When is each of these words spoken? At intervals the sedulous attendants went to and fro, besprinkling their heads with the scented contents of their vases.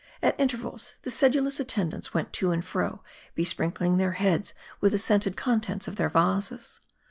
At 0.23 0.33
intervals 0.39 0.95
the 1.03 1.11
sedulous 1.11 1.59
attendants 1.59 2.11
went 2.11 2.33
to 2.33 2.49
and 2.49 2.65
fro, 2.65 3.03
besprinkling 3.35 3.97
their 3.99 4.13
heads 4.13 4.55
with 4.79 4.93
the 4.93 4.97
scented 4.97 5.37
contents 5.37 5.87
of 5.87 5.97
their 5.97 6.09
vases. 6.09 6.79